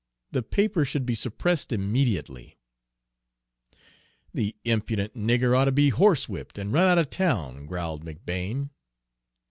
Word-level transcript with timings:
"The 0.31 0.41
paper 0.41 0.83
should 0.83 1.05
be 1.05 1.13
suppressed 1.13 1.71
immediately." 1.71 2.57
"The 4.33 4.55
impudent 4.63 5.13
nigger 5.13 5.55
ought 5.55 5.65
to 5.65 5.71
be 5.71 5.91
horsewhipped 5.91 6.57
and 6.57 6.73
run 6.73 6.87
out 6.89 6.97
of 6.97 7.11
town," 7.11 7.67
growled 7.67 8.03
McBane. 8.03 8.71